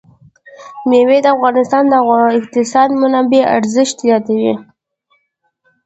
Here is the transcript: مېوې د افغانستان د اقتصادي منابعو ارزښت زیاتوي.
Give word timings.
مېوې 0.89 1.17
د 1.23 1.27
افغانستان 1.35 1.83
د 1.89 1.93
اقتصادي 2.39 2.95
منابعو 3.01 3.49
ارزښت 3.57 3.95
زیاتوي. 4.05 4.53